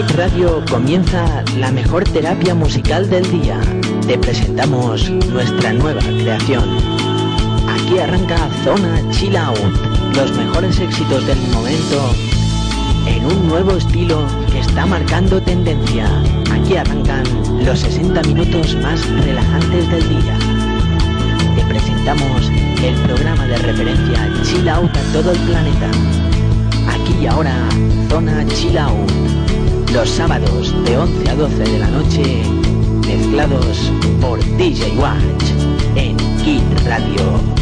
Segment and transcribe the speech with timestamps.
[0.00, 3.60] Radio comienza la mejor terapia musical del día.
[4.06, 6.64] Te presentamos nuestra nueva creación.
[7.68, 9.36] Aquí arranca Zona Chill
[10.16, 12.14] los mejores éxitos del momento
[13.06, 16.06] en un nuevo estilo que está marcando tendencia.
[16.50, 17.24] Aquí arrancan
[17.62, 20.38] los 60 minutos más relajantes del día.
[21.54, 22.50] Te presentamos
[22.82, 25.90] el programa de referencia Chill Out a todo el planeta.
[26.88, 27.54] Aquí y ahora,
[28.08, 29.51] Zona Chill.
[29.92, 32.42] Los sábados de 11 a 12 de la noche,
[33.06, 35.44] mezclados por DJ Watch
[35.96, 37.61] en Kid Radio.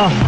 [0.00, 0.27] Oh.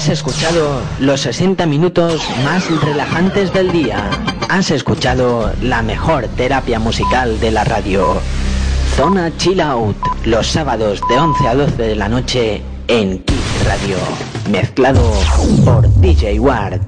[0.00, 4.10] Has escuchado los 60 minutos más relajantes del día.
[4.48, 8.18] Has escuchado la mejor terapia musical de la radio.
[8.96, 13.98] Zona Chill Out, los sábados de 11 a 12 de la noche en Kiss Radio.
[14.48, 15.02] Mezclado
[15.66, 16.78] por DJ Ward.